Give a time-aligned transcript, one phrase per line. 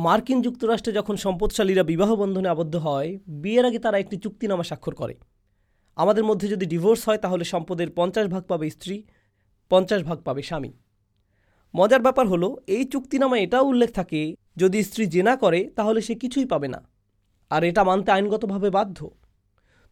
[0.00, 5.14] মার্কিন যুক্তরাষ্ট্রে যখন সম্পদশালীরা বিবাহ বন্ধনে আবদ্ধ হয়, বিয়ের আগে তারা একটি চুক্তিনামা স্বাক্ষর করে।
[5.96, 9.02] আমাদের মধ্যে যদি ডিভোর্স হয়, তাহলে সম্পদের পঞ্চাশ ভাগ পাবে স্ত্রী,
[9.68, 10.72] পঞ্চাশ ভাগ পাবে স্বামী।
[11.76, 16.44] মজার ব্যাপার হলো, এই চুক্তিনামায় এটাও উল্লেখ থাকে, যদি স্ত্রী জেনা করে, তাহলে সে কিছুই
[16.44, 16.88] পাবে না।
[17.50, 19.10] আর এটা মানতে আইনগতভাবে বাধ্য।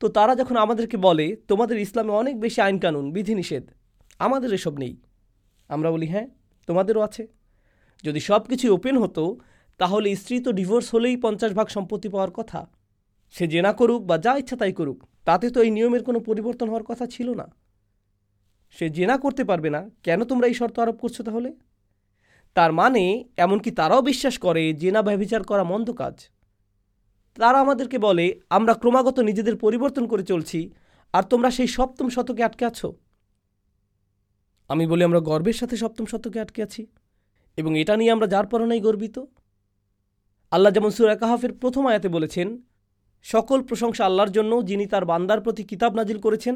[0.00, 3.70] তো তারা যখন আমাদেরকে বলে, তোমাদের ইসলামে অনেক বেশি আইনকানুন, বিধিনিষেধ,
[4.18, 4.96] আমাদের এসব নেই।
[5.68, 6.28] আমরা বলি হ্যাঁ
[6.66, 7.26] তোমাদেরও আছে।
[8.04, 9.38] যদি সব কিছুই ওপেন হতো
[9.80, 12.60] তাহলে স্ত্রী তো ডিভোর্স হলেই পঞ্চাশ ভাগ সম্পত্তি পাওয়ার কথা।
[13.34, 14.98] সে জেনা করুক বা যা ইচ্ছা তাই করুক,
[15.28, 17.46] তাতে তো এই নিয়মের কোনো পরিবর্তন হওয়ার কথা ছিল না।
[18.76, 21.50] সে জেনা করতে পারবে না, কেন তোমরা এই শর্ত আরোপ করছ তাহলে?
[22.56, 23.04] তার মানে
[23.44, 26.16] এমনকি তারাও বিশ্বাস করে জেনা ব্যবচার করা মন্দ কাজ।
[27.36, 28.26] তারা আমাদেরকে বলে,
[28.56, 30.60] আমরা ক্রমাগত নিজেদের পরিবর্তন করে চলছি,
[31.14, 32.88] আর তোমরা সেই সপ্তম শতকে আটকে আছো।
[34.70, 36.82] আমি বলি, আমরা গর্বের সাথে সপ্তম শতকে আটকে আছি,
[37.58, 39.16] এবং এটা নিয়ে আমরা যার পরনাই গর্বিত।
[40.52, 42.48] আল্লাহ যেমন সুরা কাহাফের প্রথম আয়াতে বলেছেন,
[43.22, 46.54] সকল প্রশংসা আল্লাহর জন্য যিনি তার বান্দার প্রতি কিতাব নাজিল করেছেন,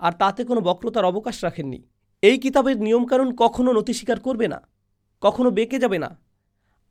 [0.00, 1.80] আর তাতে কোনো বক্রতার অবকাশ রাখেননি।
[2.22, 4.58] এই কিতাবের নিয়মকানুন কখনও নতি স্বীকার করবে না,
[5.22, 6.10] কখনো বেঁকে যাবে না।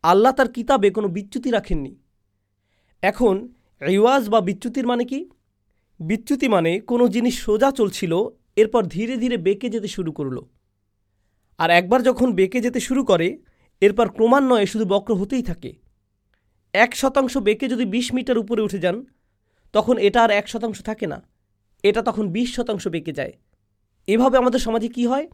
[0.04, 1.94] আল্লাহ তার কিতাবে কোনো বিচ্যুতি রাখেননি।
[3.04, 3.36] এখন
[3.82, 5.20] রিওয়াজ বা বিচ্যুতির মানে কি?
[6.00, 8.14] বিচ্যুতি মানে কোনো জিনিস সোজা চলছিল,
[8.56, 10.38] এরপর ধীরে ধীরে বেঁকে যেতে শুরু করল।
[11.60, 13.28] আর একবার যখন বেঁকে যেতে শুরু করে,
[13.82, 15.72] এরপর ক্রমান্বয়ে শুধু বক্র হতেই থাকে।
[16.86, 18.98] এক শতাংশ বেঁকে যদি বিশ মিটার উপরে উঠে যান,
[19.74, 21.20] তখন এটা আর এক শতাংশ থাকে না।
[21.84, 23.34] এটা তখন বিশ শতাংশ বেঁকে যায়।
[24.08, 25.26] এভাবে আমাদের সমাজে কি হয়?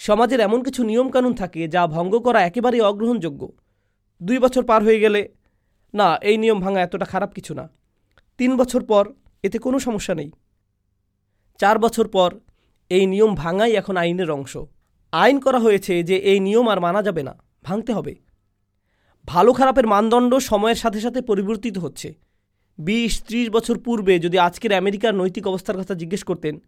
[0.00, 3.42] সমাজের এমন কিছু নিয়মকানুন থাকে যা ভঙ্গ করা একেবারেই অগ্রহণযোগ্য।
[4.20, 5.20] দুই বছর পার হয়ে গেলে,
[5.94, 7.64] না, এই নিয়ম ভাঙা এতটা খারাপ কিছু না।
[8.38, 9.04] তিন বছর পর
[9.42, 10.30] এতে কোনো সমস্যা নেই।
[11.60, 12.30] চার বছর পর
[12.90, 14.52] এই নিয়ম ভাঙাই এখন আইনের অংশ।
[15.12, 18.14] আইন করা হয়েছে যে এই নিয়ম আর মানা যাবে না, ভাঙতে হবে।
[19.26, 22.14] ভালো খারাপের মানদণ্ড সময়ের সাথে সাথে পরিবর্তিত হচ্ছে।
[22.78, 26.62] বিশ, ত্রিশ বছর পূর্বে যদি আজকের আমেরিকার নৈতিক অবস্থার কথা জিজ্ঞেস করতেন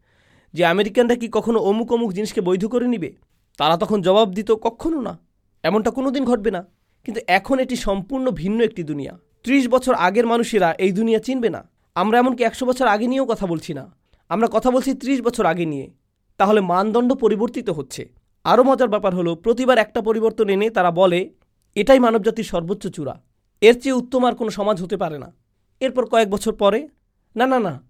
[0.52, 3.14] যে আমেরিকানরা কি কখনো অমুক অমুক জিনিসকে বৈধ করে নিবে,
[3.58, 5.18] তারা তখন জবাব দিত, কখনো না।
[5.62, 6.66] এমনটা কোনো দিন ঘটবে না।
[7.04, 11.70] কিন্তু এখন এটি সম্পূর্ণ ভিন্ন একটি দুনিয়া। ত্রিশ বছর আগের মানুষেরা এই দুনিয়া চিনবে না।
[11.94, 13.94] আমরা এমনকি একশো বছর আগে নিয়েও কথা বলছি না।
[14.28, 15.90] আমরা কথা বলছি ত্রিশ বছর আগে নিয়ে।
[16.36, 18.08] তাহলে মানদণ্ড পরিবর্তিত হচ্ছে।
[18.44, 21.30] আরও মজার ব্যাপার হলো, প্রতিবার একটা পরিবর্তন এনে তারা বলে
[21.74, 23.22] এটাই মানবজাতির সর্বোচ্চ চূড়া।
[23.60, 25.34] এর চেয়ে উত্তম আর কোনো সমাজ হতে পারে না।
[25.80, 26.88] এরপর কয়েক বছর পরে,
[27.36, 27.82] না না না,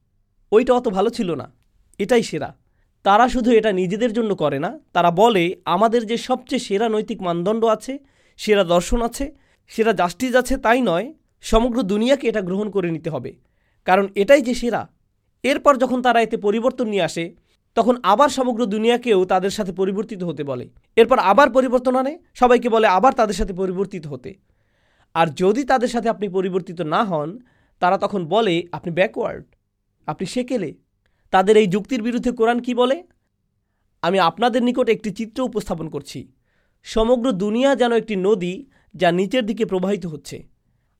[0.52, 1.52] ওইটা অত ভালো ছিল না।
[1.98, 2.56] এটাই সেরা।
[3.02, 7.64] তারা শুধু এটা নিজেদের জন্য করে না, তারা বলে, আমাদের যে সবচেয়ে সেরা নৈতিক মানদণ্ড
[7.64, 7.98] আছে,
[8.36, 9.34] সেরা দর্শন আছে,
[9.68, 13.34] সেরা জাস্টিস আছে তাই নয়, সমগ্র দুনিয়াকে এটা গ্রহণ করে নিতে হবে।
[13.84, 14.88] কারণ এটাই যে সেরা।
[15.42, 17.24] এরপর যখন তারা এতে পরিবর্তন নিয়ে আসে
[17.74, 22.86] তখন আবার সমগ্র দুনিয়াকেও তাদের সাথে পরিবর্তিত হতে বলে। এরপর আবার পরিবর্তন আনে, সবাইকে বলে
[22.86, 24.34] আবার তাদের সাথে পরিবর্তিত হতে।
[25.14, 27.38] আর যদি তাদের সাথে আপনি পরিবর্তিত না হন,
[27.78, 29.44] তারা তখন বলে, আপনি ব্যাকওয়ার্ড
[30.06, 30.74] আপনি সেকেলে।
[31.30, 33.02] তাদের এই যুক্তির বিরুদ্ধে কোরআন কি বলে?
[34.02, 36.32] আমি আপনাদের নিকট একটি চিত্র উপস্থাপন করছি।
[36.82, 40.42] সমগ্র দুনিয়া যেন একটি নদী যা নিচের দিকে প্রবাহিত হচ্ছে।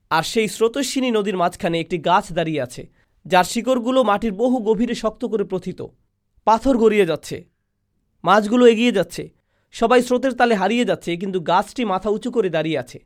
[0.09, 2.89] আর সেই স্রোতস্বিনী নদীর মাঝখানে একটি গাছ দাঁড়িয়ে আছে,
[3.25, 5.81] যার শিকড়গুলো মাটির বহু গভীরে শক্ত করে প্রথিত।
[6.45, 7.37] পাথর গড়িয়ে যাচ্ছে,
[8.23, 9.29] মাছগুলো এগিয়ে যাচ্ছে,
[9.71, 12.99] সবাই স্রোতের তালে হারিয়ে যাচ্ছে, কিন্তু গাছটি মাথা উঁচু করে দাঁড়িয়ে আছে।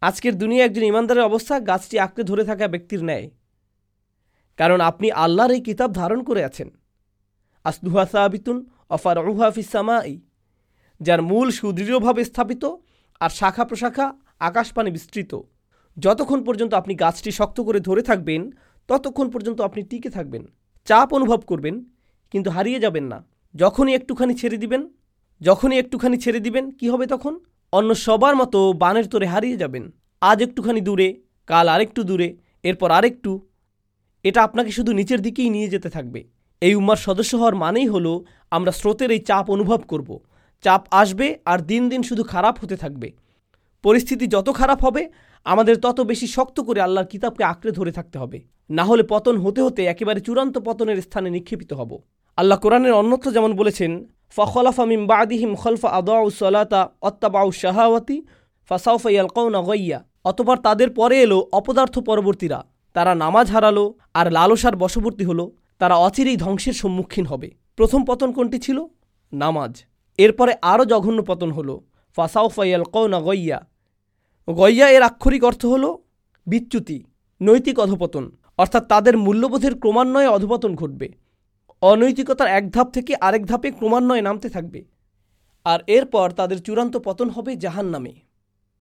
[0.00, 3.30] আজকের দুনিয়া একজন ইমানদারের অবস্থা, গাছটি আঁকড়ে ধরে থাকা ব্যক্তির ন্যায়।
[4.56, 6.68] কারণ আপনি আল্লাহর এই কিতাব ধারণ করে আছেন।
[7.64, 9.16] আসদুহা সাহাবিতুন অফার
[9.72, 10.20] সামাই,
[11.00, 12.64] যার মূল সুদৃঢ়ভাবে স্থাপিত
[13.20, 14.06] আর শাখা প্রশাখা
[14.38, 15.32] আকাশপানে বিস্তৃত।
[15.96, 18.50] যতক্ষণ পর্যন্ত আপনি গাছটি শক্ত করে ধরে থাকবেন,
[18.88, 20.42] ততক্ষণ পর্যন্ত আপনি টিকে থাকবেন,
[20.84, 21.74] চাপ অনুভব করবেন
[22.30, 24.88] কিন্তু হারিয়ে যাবেন না। যখনই একটুখানি ছেড়ে দিবেন,
[25.40, 27.40] যখনই একটুখানি ছেড়ে দিবেন, কি হবে তখন?
[27.72, 33.48] অন্য সবার মতো বানের তোরে হারিয়ে যাবেন। আজ একটুখানি দূরে, কাল আরেকটু দূরে, এরপর আরেকটু।
[34.24, 36.24] এটা আপনাকে শুধু নিচের দিকেই নিয়ে যেতে থাকবে।
[36.60, 40.20] এই উম্মার সদস্য হওয়ার মানেই হলো, আমরা স্রোতের এই চাপ অনুভব করব।
[40.62, 43.12] চাপ আসবে আর দিন দিন শুধু খারাপ হতে থাকবে।
[43.82, 45.08] পরিস্থিতি যত খারাপ হবে,
[45.44, 49.62] আমাদের তত বেশি শক্ত করে আল্লাহর কিতাবকে আঁকড়ে ধরে থাকতে হবে। না হলে পতন হতে
[49.62, 52.02] হতে একেবারে চূড়ান্ত পতনের স্থানে নিক্ষেপিত হব।
[52.36, 54.06] আল্লাহ কোরআনের অন্যত্র যেমন বলেছেন,
[54.36, 58.22] ফখলাফা মিম বাদিহিম খলফা আদাউ সলাতা অত্তাবাউ শাহাওয়াতি
[58.68, 65.24] ফাসাউফা ইয়ালকাউনা গইয়া। অতপর তাদের পরে এলো অপদার্থ পরবর্তীরা। তারা নামাজ হারালো, আর লালসার বশবর্তী
[65.24, 68.84] হলো। তারা অচিরেই ধ্বংসের সম্মুখীন হবে। প্রথম পতন কোনটি ছিল?
[69.32, 69.84] নামাজ।
[70.18, 71.80] এরপরে আরও জঘন্য পতন হলো,
[72.16, 73.66] ফাসাউফা ইয়ালকাউনা গইয়া।
[74.50, 75.96] গইয়া এর আক্ষরিক অর্থ হল
[76.46, 77.04] বিচ্যুতি,
[77.42, 81.25] নৈতিক অধপতন, অর্থাৎ তাদের মূল্যবোধের ক্রমান্বয়ে অধপতন ঘটবে।
[81.82, 84.84] অনৈতিকতার এক ধাপ থেকে আরেক ধাপে ক্রমান্বয়ে নামতে থাকবে।
[85.64, 88.25] আর এরপর তাদের চূড়ান্ত পতন হবে জাহান নামে